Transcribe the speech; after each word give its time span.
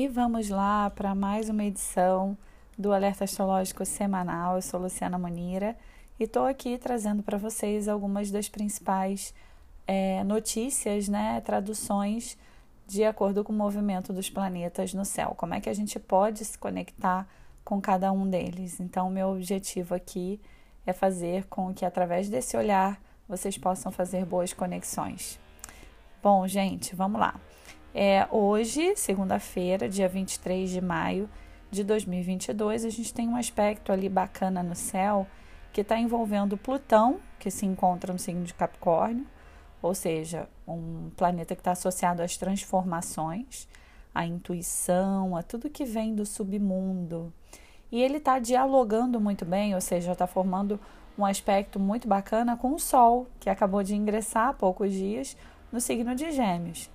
E 0.00 0.08
vamos 0.08 0.48
lá 0.48 0.88
para 0.88 1.14
mais 1.14 1.50
uma 1.50 1.62
edição 1.62 2.34
do 2.78 2.90
Alerta 2.90 3.24
Astrológico 3.24 3.84
Semanal. 3.84 4.56
Eu 4.56 4.62
sou 4.62 4.80
Luciana 4.80 5.18
Monira 5.18 5.76
e 6.18 6.24
estou 6.24 6.46
aqui 6.46 6.78
trazendo 6.78 7.22
para 7.22 7.36
vocês 7.36 7.86
algumas 7.86 8.30
das 8.30 8.48
principais 8.48 9.34
é, 9.86 10.24
notícias, 10.24 11.06
né, 11.06 11.42
traduções 11.42 12.38
de 12.86 13.04
acordo 13.04 13.44
com 13.44 13.52
o 13.52 13.54
movimento 13.54 14.10
dos 14.10 14.30
planetas 14.30 14.94
no 14.94 15.04
céu. 15.04 15.34
Como 15.36 15.52
é 15.52 15.60
que 15.60 15.68
a 15.68 15.74
gente 15.74 15.98
pode 15.98 16.46
se 16.46 16.56
conectar 16.56 17.28
com 17.62 17.78
cada 17.78 18.10
um 18.10 18.26
deles? 18.26 18.80
Então, 18.80 19.10
meu 19.10 19.28
objetivo 19.28 19.94
aqui 19.94 20.40
é 20.86 20.94
fazer 20.94 21.44
com 21.44 21.74
que 21.74 21.84
através 21.84 22.26
desse 22.26 22.56
olhar 22.56 22.98
vocês 23.28 23.58
possam 23.58 23.92
fazer 23.92 24.24
boas 24.24 24.54
conexões. 24.54 25.38
Bom, 26.22 26.48
gente, 26.48 26.96
vamos 26.96 27.20
lá. 27.20 27.38
É, 27.92 28.26
hoje, 28.30 28.94
segunda-feira, 28.94 29.88
dia 29.88 30.08
23 30.08 30.70
de 30.70 30.80
maio 30.80 31.28
de 31.70 31.82
2022, 31.82 32.84
a 32.84 32.88
gente 32.88 33.12
tem 33.12 33.28
um 33.28 33.36
aspecto 33.36 33.90
ali 33.90 34.08
bacana 34.08 34.62
no 34.62 34.76
céu 34.76 35.26
que 35.72 35.80
está 35.80 35.98
envolvendo 35.98 36.56
Plutão, 36.56 37.20
que 37.38 37.50
se 37.50 37.66
encontra 37.66 38.12
no 38.12 38.18
signo 38.18 38.44
de 38.44 38.54
Capricórnio, 38.54 39.26
ou 39.82 39.92
seja, 39.94 40.48
um 40.66 41.10
planeta 41.16 41.54
que 41.56 41.60
está 41.60 41.72
associado 41.72 42.22
às 42.22 42.36
transformações, 42.36 43.68
à 44.14 44.24
intuição, 44.24 45.36
a 45.36 45.42
tudo 45.42 45.70
que 45.70 45.84
vem 45.84 46.14
do 46.14 46.24
submundo. 46.24 47.32
E 47.90 48.00
ele 48.00 48.18
está 48.18 48.38
dialogando 48.38 49.20
muito 49.20 49.44
bem, 49.44 49.74
ou 49.74 49.80
seja, 49.80 50.12
está 50.12 50.28
formando 50.28 50.78
um 51.18 51.24
aspecto 51.24 51.80
muito 51.80 52.06
bacana 52.06 52.56
com 52.56 52.72
o 52.72 52.78
Sol, 52.78 53.26
que 53.40 53.50
acabou 53.50 53.82
de 53.82 53.96
ingressar 53.96 54.48
há 54.48 54.52
poucos 54.52 54.92
dias 54.92 55.36
no 55.72 55.80
signo 55.80 56.14
de 56.14 56.30
Gêmeos. 56.30 56.88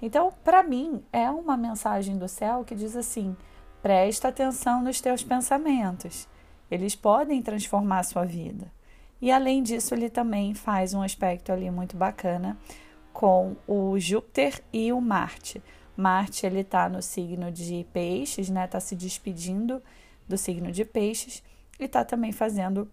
Então, 0.00 0.32
para 0.44 0.62
mim, 0.62 1.02
é 1.12 1.28
uma 1.30 1.56
mensagem 1.56 2.16
do 2.16 2.28
céu 2.28 2.64
que 2.64 2.74
diz 2.74 2.96
assim: 2.96 3.36
presta 3.82 4.28
atenção 4.28 4.82
nos 4.82 5.00
teus 5.00 5.22
pensamentos, 5.22 6.28
eles 6.70 6.94
podem 6.94 7.42
transformar 7.42 8.00
a 8.00 8.04
sua 8.04 8.24
vida. 8.24 8.70
E 9.20 9.32
além 9.32 9.62
disso, 9.62 9.94
ele 9.94 10.08
também 10.08 10.54
faz 10.54 10.94
um 10.94 11.02
aspecto 11.02 11.52
ali 11.52 11.70
muito 11.70 11.96
bacana 11.96 12.56
com 13.12 13.56
o 13.66 13.98
Júpiter 13.98 14.62
e 14.72 14.92
o 14.92 15.00
Marte. 15.00 15.60
Marte 15.96 16.46
ele 16.46 16.60
está 16.60 16.88
no 16.88 17.02
signo 17.02 17.50
de 17.50 17.84
Peixes, 17.92 18.48
né? 18.48 18.64
Está 18.64 18.78
se 18.78 18.94
despedindo 18.94 19.82
do 20.28 20.38
signo 20.38 20.70
de 20.70 20.84
Peixes 20.84 21.42
e 21.80 21.84
está 21.84 22.04
também 22.04 22.30
fazendo 22.30 22.88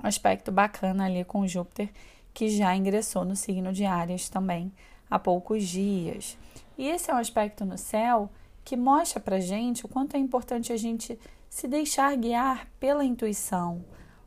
um 0.00 0.06
aspecto 0.06 0.52
bacana 0.52 1.06
ali 1.06 1.24
com 1.24 1.44
Júpiter, 1.44 1.90
que 2.32 2.48
já 2.48 2.76
ingressou 2.76 3.24
no 3.24 3.34
signo 3.34 3.72
de 3.72 3.84
Áries 3.84 4.28
também 4.28 4.72
há 5.10 5.18
poucos 5.18 5.66
dias. 5.66 6.36
E 6.76 6.88
esse 6.88 7.10
é 7.10 7.14
um 7.14 7.18
aspecto 7.18 7.64
no 7.64 7.76
céu 7.76 8.30
que 8.64 8.76
mostra 8.76 9.18
para 9.20 9.40
gente 9.40 9.84
o 9.84 9.88
quanto 9.88 10.16
é 10.16 10.18
importante 10.18 10.72
a 10.72 10.76
gente 10.76 11.18
se 11.48 11.66
deixar 11.66 12.14
guiar 12.16 12.68
pela 12.78 13.04
intuição, 13.04 13.82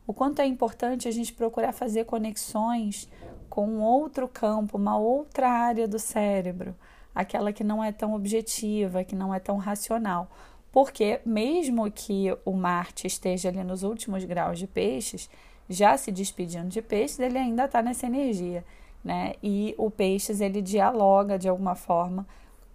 o 0.07 0.13
quanto 0.13 0.41
é 0.41 0.45
importante 0.45 1.07
a 1.07 1.11
gente 1.11 1.31
procurar 1.31 1.71
fazer 1.71 2.05
conexões 2.05 3.07
com 3.49 3.79
outro 3.79 4.27
campo, 4.27 4.77
uma 4.77 4.97
outra 4.97 5.49
área 5.49 5.87
do 5.87 5.99
cérebro, 5.99 6.75
aquela 7.13 7.53
que 7.53 7.63
não 7.63 7.83
é 7.83 7.91
tão 7.91 8.13
objetiva, 8.13 9.03
que 9.03 9.15
não 9.15 9.33
é 9.33 9.39
tão 9.39 9.57
racional. 9.57 10.29
Porque, 10.71 11.19
mesmo 11.25 11.91
que 11.91 12.35
o 12.45 12.53
Marte 12.53 13.05
esteja 13.05 13.49
ali 13.49 13.63
nos 13.63 13.83
últimos 13.83 14.23
graus 14.23 14.57
de 14.57 14.67
peixes, 14.67 15.29
já 15.69 15.97
se 15.97 16.11
despedindo 16.11 16.69
de 16.69 16.81
peixes, 16.81 17.19
ele 17.19 17.37
ainda 17.37 17.65
está 17.65 17.81
nessa 17.81 18.07
energia 18.07 18.65
né? 19.03 19.33
E 19.41 19.75
o 19.77 19.89
peixes 19.89 20.41
ele 20.41 20.61
dialoga 20.61 21.37
de 21.37 21.49
alguma 21.49 21.75
forma 21.75 22.27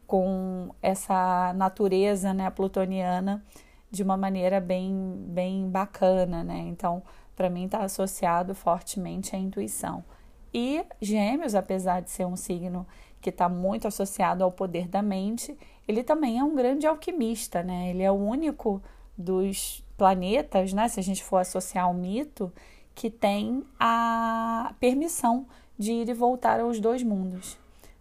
com 0.07 0.71
essa 0.81 1.53
natureza, 1.55 2.33
né, 2.33 2.49
plutoniana 2.51 3.45
de 3.91 4.03
uma 4.03 4.17
maneira 4.17 4.61
bem 4.61 4.93
bem 5.29 5.69
bacana, 5.69 6.45
né? 6.45 6.59
Então, 6.69 7.03
para 7.35 7.51
mim 7.51 7.67
está 7.67 7.81
associado 7.81 8.55
fortemente 8.55 9.35
à 9.35 9.39
intuição. 9.39 10.05
E 10.53 10.85
Gêmeos, 11.01 11.55
apesar 11.55 12.01
de 12.01 12.11
ser 12.11 12.25
um 12.25 12.37
signo 12.37 12.87
que 13.21 13.31
está 13.31 13.49
muito 13.49 13.89
associado 13.89 14.45
ao 14.45 14.53
poder 14.53 14.89
da 14.89 15.03
mente, 15.03 15.57
ele 15.87 16.03
também 16.03 16.39
é 16.39 16.45
um 16.45 16.55
grande 16.55 16.87
alquimista, 16.87 17.63
né? 17.63 17.91
Ele 17.91 18.03
é 18.03 18.11
o 18.11 18.15
único 18.15 18.83
dos 19.17 19.85
planetas, 19.97 20.73
né? 20.73 20.89
Se 20.89 21.01
a 21.01 21.03
gente 21.03 21.23
for 21.23 21.39
associar 21.39 21.87
ao 21.87 21.95
mito, 21.95 22.53
que 22.95 23.11
tem 23.11 23.65
a 23.79 24.75
permissão 24.81 25.47
de 25.79 25.93
ir 25.93 26.09
e 26.09 26.15
voltar 26.15 26.61
aos 26.61 26.81
dois 26.81 27.03
mundos. 27.03 27.59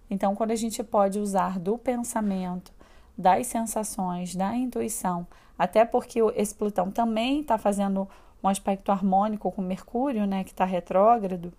Então, 0.10 0.36
quando 0.36 0.52
a 0.52 0.56
gente 0.56 0.84
pode 0.84 1.20
usar 1.20 1.60
do 1.60 1.78
pensamento, 1.78 2.72
das 3.18 3.48
sensações, 3.48 4.36
da 4.36 4.56
intuição, 4.56 5.26
até 5.58 5.86
porque 5.86 6.20
esse 6.36 6.54
Plutão 6.54 6.92
também 6.92 7.42
está 7.42 7.58
fazendo 7.58 8.08
um 8.44 8.48
aspecto 8.48 8.92
harmônico 8.92 9.52
com 9.52 9.62
Mercúrio, 9.62 10.28
né, 10.28 10.44
que 10.44 10.52
está 10.52 10.66
retrógrado, 10.66 11.52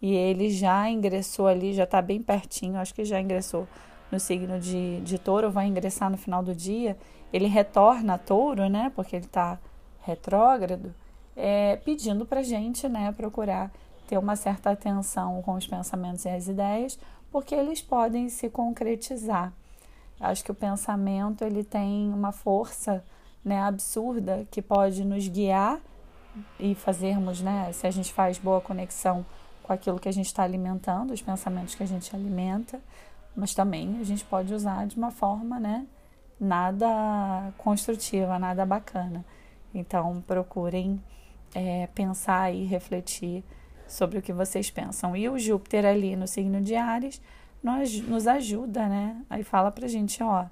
e 0.00 0.14
ele 0.14 0.48
já 0.50 0.88
ingressou 0.88 1.46
ali, 1.46 1.74
já 1.74 1.84
está 1.84 2.00
bem 2.00 2.22
pertinho, 2.22 2.78
acho 2.78 2.94
que 2.94 3.04
já 3.04 3.20
ingressou 3.20 3.68
no 4.10 4.18
signo 4.18 4.58
de, 4.58 5.00
de 5.02 5.18
touro, 5.18 5.50
vai 5.50 5.66
ingressar 5.66 6.10
no 6.10 6.16
final 6.16 6.42
do 6.42 6.54
dia. 6.54 6.96
Ele 7.32 7.46
retorna 7.46 8.14
a 8.14 8.18
touro, 8.18 8.68
né, 8.68 8.90
porque 8.94 9.16
ele 9.16 9.26
está 9.26 9.58
retrógrado, 10.00 10.94
é, 11.36 11.76
pedindo 11.76 12.24
para 12.24 12.42
gente 12.42 12.88
né, 12.88 13.12
procurar 13.12 13.70
ter 14.10 14.18
uma 14.18 14.34
certa 14.34 14.72
atenção 14.72 15.40
com 15.40 15.54
os 15.54 15.68
pensamentos 15.68 16.24
e 16.24 16.28
as 16.28 16.48
ideias, 16.48 16.98
porque 17.30 17.54
eles 17.54 17.80
podem 17.80 18.28
se 18.28 18.50
concretizar. 18.50 19.52
Acho 20.18 20.42
que 20.42 20.50
o 20.50 20.54
pensamento 20.54 21.44
ele 21.44 21.62
tem 21.62 22.12
uma 22.12 22.32
força 22.32 23.04
né, 23.44 23.62
absurda 23.62 24.44
que 24.50 24.60
pode 24.60 25.04
nos 25.04 25.28
guiar 25.28 25.78
e 26.58 26.74
fazermos, 26.74 27.40
né, 27.40 27.70
se 27.72 27.86
a 27.86 27.90
gente 27.92 28.12
faz 28.12 28.36
boa 28.36 28.60
conexão 28.60 29.24
com 29.62 29.72
aquilo 29.72 30.00
que 30.00 30.08
a 30.08 30.12
gente 30.12 30.26
está 30.26 30.42
alimentando, 30.42 31.12
os 31.12 31.22
pensamentos 31.22 31.76
que 31.76 31.84
a 31.84 31.86
gente 31.86 32.14
alimenta, 32.14 32.80
mas 33.36 33.54
também 33.54 33.96
a 34.00 34.04
gente 34.04 34.24
pode 34.24 34.52
usar 34.52 34.88
de 34.88 34.96
uma 34.96 35.12
forma, 35.12 35.60
né, 35.60 35.86
nada 36.38 37.52
construtiva, 37.56 38.40
nada 38.40 38.66
bacana. 38.66 39.24
Então 39.72 40.20
procurem 40.26 41.00
é, 41.54 41.86
pensar 41.94 42.52
e 42.52 42.64
refletir 42.64 43.44
sobre 43.90 44.18
o 44.18 44.22
que 44.22 44.32
vocês 44.32 44.70
pensam. 44.70 45.16
E 45.16 45.28
o 45.28 45.38
Júpiter 45.38 45.84
ali 45.84 46.16
no 46.16 46.26
signo 46.26 46.60
de 46.60 46.74
Ares 46.74 47.20
nós, 47.62 48.00
nos 48.00 48.26
ajuda, 48.26 48.88
né? 48.88 49.22
Aí 49.28 49.42
fala 49.42 49.70
pra 49.70 49.86
gente, 49.86 50.22
ó, 50.22 50.46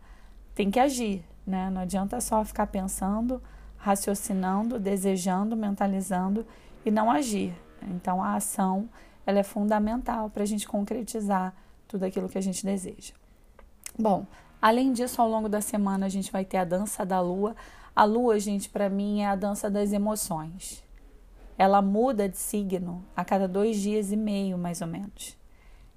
tem 0.55 0.71
que 0.71 0.79
agir, 0.79 1.25
né? 1.47 1.71
Não 1.71 1.81
adianta 1.81 2.21
só 2.21 2.45
ficar 2.45 2.67
pensando, 2.67 3.43
raciocinando, 3.77 4.79
desejando, 4.79 5.57
mentalizando 5.57 6.47
e 6.85 6.91
não 6.91 7.11
agir. 7.11 7.55
Então 7.83 8.23
a 8.23 8.35
ação 8.35 8.89
ela 9.25 9.39
é 9.39 9.43
fundamental 9.43 10.29
para 10.31 10.43
a 10.43 10.47
gente 10.47 10.69
concretizar 10.69 11.55
tudo 11.87 12.05
aquilo 12.05 12.29
que 12.29 12.39
a 12.39 12.43
gente 12.43 12.65
deseja. 12.65 13.15
Bom, 13.99 14.27
além 14.61 14.93
disso, 14.93 15.23
ao 15.23 15.29
longo 15.29 15.49
da 15.49 15.61
semana 15.61 16.07
a 16.07 16.11
gente 16.11 16.31
vai 16.31 16.45
ter 16.45 16.59
a 16.59 16.65
dança 16.65 17.07
da 17.07 17.21
lua. 17.21 17.57
A 17.97 18.05
lua, 18.05 18.39
gente, 18.39 18.69
para 18.69 18.91
mim 18.91 19.23
é 19.23 19.27
a 19.27 19.37
dança 19.37 19.71
das 19.71 19.93
emoções 19.93 20.87
ela 21.59 21.83
muda 21.83 22.29
de 22.29 22.39
signo 22.39 23.05
a 23.17 23.25
cada 23.25 23.49
dois 23.49 23.77
dias 23.79 24.13
e 24.13 24.17
meio, 24.17 24.57
mais 24.57 24.81
ou 24.81 24.87
menos. 24.87 25.37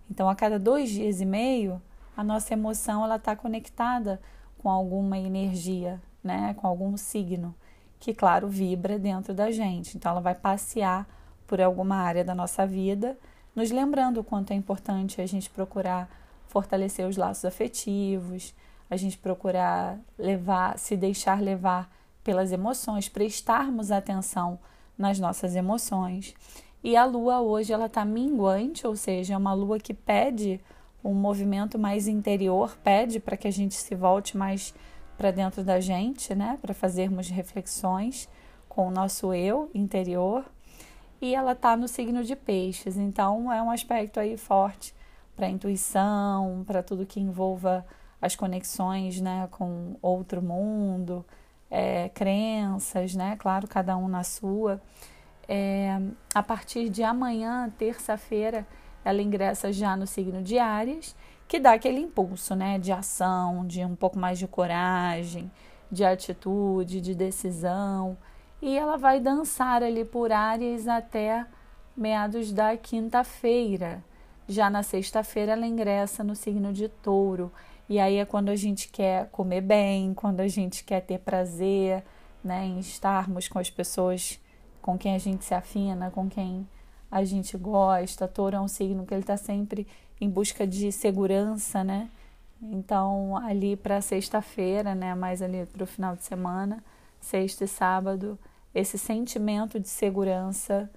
Então, 0.10 0.28
a 0.28 0.36
cada 0.36 0.58
dois 0.58 0.90
dias 0.90 1.22
e 1.22 1.26
meio, 1.26 1.80
a 2.18 2.24
nossa 2.24 2.54
emoção 2.54 3.04
ela 3.04 3.18
está 3.18 3.36
conectada 3.36 4.20
com 4.58 4.70
alguma 4.70 5.20
energia, 5.20 6.02
né, 6.24 6.56
com 6.56 6.66
algum 6.66 6.98
signo 6.98 7.56
que, 8.00 8.12
claro, 8.14 8.48
vibra 8.48 8.98
dentro 8.98 9.34
da 9.36 9.52
gente. 9.52 9.96
Então, 9.96 10.12
ela 10.12 10.22
vai 10.22 10.34
passear 10.34 11.08
por 11.46 11.62
alguma 11.62 11.98
área 11.98 12.24
da 12.26 12.34
nossa 12.34 12.66
vida, 12.66 13.16
nos 13.56 13.70
lembrando 13.70 14.22
o 14.22 14.24
quanto 14.24 14.52
é 14.52 14.56
importante 14.56 15.22
a 15.22 15.26
gente 15.28 15.50
procurar 15.50 16.10
fortalecer 16.48 17.08
os 17.08 17.16
laços 17.16 17.46
afetivos, 17.46 18.54
a 18.90 18.98
gente 18.98 19.18
procurar 19.18 19.98
levar, 20.18 20.78
se 20.78 20.98
deixar 20.98 21.41
levar 21.41 21.90
pelas 22.24 22.52
emoções, 22.52 23.08
prestarmos 23.08 23.91
atenção 23.91 24.59
nas 24.97 25.20
nossas 25.20 25.55
emoções. 25.55 26.34
E 26.84 26.96
a 26.96 27.05
lua 27.05 27.41
hoje 27.41 27.72
ela 27.72 27.85
está 27.85 28.03
minguante, 28.03 28.88
ou 28.88 28.96
seja, 28.96 29.34
é 29.34 29.38
uma 29.38 29.53
lua 29.53 29.79
que 29.79 29.93
pede 29.93 30.59
um 31.03 31.14
movimento 31.14 31.78
mais 31.78 32.08
interior, 32.08 32.78
pede 32.84 33.20
para 33.20 33.38
que 33.38 33.47
a 33.47 33.52
gente 33.52 33.76
se 33.76 33.96
volte 33.96 34.38
mais 34.38 34.73
para 35.17 35.32
dentro 35.32 35.64
da 35.64 35.79
gente, 35.79 36.34
né, 36.34 36.58
para 36.61 36.73
fazermos 36.73 37.29
reflexões 37.29 38.28
com 38.67 38.88
o 38.88 38.91
nosso 38.91 39.34
eu 39.34 39.70
interior. 39.73 40.46
E 41.22 41.35
ela 41.35 41.52
está 41.52 41.78
no 41.78 41.87
signo 41.87 42.23
de 42.23 42.35
peixes, 42.35 42.97
então 42.97 43.52
é 43.52 43.61
um 43.61 43.70
aspecto 43.70 44.20
aí 44.20 44.35
forte 44.37 44.96
para 45.35 45.49
intuição, 45.49 46.64
para 46.66 46.82
tudo 46.82 47.05
que 47.05 47.20
envolva 47.20 47.85
as 48.20 48.35
conexões, 48.35 49.22
né, 49.22 49.47
com 49.52 49.96
outro 50.02 50.41
mundo, 50.41 51.26
é, 51.72 52.09
crenças, 52.09 53.16
né? 53.16 53.38
Claro, 53.40 53.68
cada 53.68 53.96
um 53.96 54.09
na 54.09 54.23
sua. 54.23 54.82
É, 55.47 55.97
a 56.35 56.44
partir 56.44 56.90
de 56.90 57.02
amanhã, 57.02 57.72
terça-feira, 57.78 58.68
ela 59.03 59.22
ingressa 59.22 59.72
já 59.72 59.96
no 59.96 60.06
signo 60.06 60.44
de 60.44 60.59
Áries, 60.59 61.16
que 61.47 61.59
dá 61.59 61.73
aquele 61.73 62.00
impulso, 62.00 62.56
né, 62.56 62.78
de 62.78 62.91
ação, 62.91 63.66
de 63.66 63.84
um 63.84 63.96
pouco 63.96 64.20
mais 64.20 64.38
de 64.38 64.47
coragem, 64.47 65.52
de 65.91 66.03
atitude, 66.03 67.02
de 67.02 67.16
decisão. 67.16 68.18
E 68.62 68.78
ela 68.78 68.97
vai 68.97 69.20
dançar 69.20 69.82
ali 69.82 70.06
por 70.06 70.32
áreas 70.32 70.88
até 70.88 71.46
meados 71.97 72.53
da 72.53 72.78
quinta-feira. 72.78 74.03
Já 74.47 74.70
na 74.70 74.84
sexta-feira 74.84 75.53
ela 75.53 75.66
ingressa 75.66 76.23
no 76.23 76.35
signo 76.35 76.72
de 76.72 76.88
Touro. 76.88 77.52
E 77.91 77.99
aí 77.99 78.16
é 78.20 78.26
quando 78.26 78.47
a 78.47 78.55
gente 78.55 78.88
quer 78.88 79.28
comer 79.32 79.59
bem, 79.59 80.14
quando 80.14 80.40
a 80.40 80.47
gente 80.47 80.82
quer 80.82 81.02
ter 81.02 81.20
prazer, 81.20 82.02
né, 82.41 82.66
em 82.66 82.79
estarmos 82.79 83.49
com 83.49 83.59
as 83.59 83.70
pessoas 83.70 84.40
com 84.82 84.97
quem 84.97 85.14
a 85.14 85.17
gente 85.17 85.43
se 85.43 85.53
afina, 85.53 86.09
com 86.09 86.29
quem 86.29 86.66
a 87.11 87.26
gente 87.26 87.58
gosta. 87.58 88.29
Touro 88.29 88.55
é 88.55 88.61
um 88.61 88.67
signo 88.70 89.05
que 89.05 89.14
ele 89.14 89.23
está 89.23 89.35
sempre 89.35 89.85
em 90.22 90.29
busca 90.29 90.66
de 90.66 90.90
segurança, 90.90 91.84
né? 91.84 92.09
Então, 92.61 93.35
ali 93.35 93.76
para 93.76 93.99
sexta-feira, 93.99 94.96
né, 94.96 95.14
mais 95.14 95.41
ali 95.41 95.66
para 95.66 95.84
o 95.84 95.85
final 95.85 96.16
de 96.16 96.23
semana, 96.23 96.82
sexta 97.20 97.66
e 97.66 97.67
sábado, 97.67 98.40
esse 98.73 98.97
sentimento 98.97 99.78
de 99.78 99.90
segurança 99.90 100.90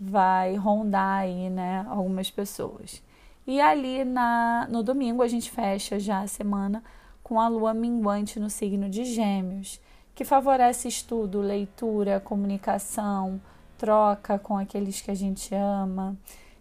vai 0.00 0.56
rondar 0.56 1.20
aí, 1.20 1.48
né, 1.48 1.86
algumas 1.88 2.28
pessoas. 2.28 3.00
E 3.46 3.60
ali 3.60 4.04
na, 4.04 4.66
no 4.70 4.82
domingo 4.82 5.22
a 5.22 5.28
gente 5.28 5.50
fecha 5.50 5.98
já 5.98 6.20
a 6.20 6.28
semana 6.28 6.82
com 7.22 7.40
a 7.40 7.48
lua 7.48 7.72
minguante 7.72 8.40
no 8.40 8.50
signo 8.50 8.88
de 8.88 9.04
Gêmeos, 9.04 9.80
que 10.14 10.24
favorece 10.24 10.88
estudo, 10.88 11.40
leitura, 11.40 12.20
comunicação, 12.20 13.40
troca 13.78 14.38
com 14.38 14.58
aqueles 14.58 15.00
que 15.00 15.10
a 15.10 15.14
gente 15.14 15.54
ama. 15.54 16.16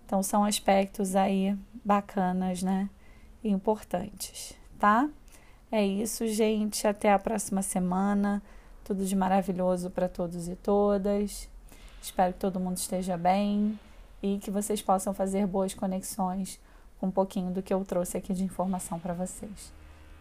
Então 0.06 0.24
são 0.24 0.44
aspectos 0.44 1.16
aí 1.16 1.58
bacanas, 1.84 2.64
né? 2.64 2.90
E 3.44 3.50
importantes, 3.50 4.54
tá? 4.80 5.10
É 5.72 5.86
isso, 5.86 6.28
gente. 6.28 6.88
Até 6.88 7.12
a 7.12 7.20
próxima 7.20 7.62
semana. 7.62 8.42
Tudo 8.84 9.06
de 9.06 9.16
maravilhoso 9.16 9.90
para 9.90 10.10
todos 10.10 10.48
e 10.48 10.56
todas. 10.56 11.48
Espero 12.02 12.34
que 12.34 12.40
todo 12.40 12.60
mundo 12.60 12.78
esteja 12.78 13.18
bem 13.18 13.78
e 14.22 14.40
que 14.40 14.50
vocês 14.50 14.81
possam 14.81 15.14
fazer 15.14 15.46
boas 15.46 15.74
conexões 15.74 16.60
com 17.00 17.07
um 17.07 17.12
pouquinho 17.12 17.51
do 17.51 17.62
que 17.62 17.74
eu 17.74 17.84
trouxe 17.86 18.18
aqui 18.18 18.34
de 18.34 18.44
informação 18.44 19.00
para 19.00 19.13
vocês. 19.13 19.74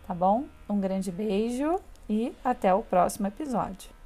Tá 0.06 0.14
bom? 0.14 0.44
Um 0.68 0.80
grande 0.80 1.10
beijo 1.10 1.78
e 2.08 2.32
até 2.44 2.72
o 2.72 2.82
próximo 2.82 3.26
episódio. 3.26 3.97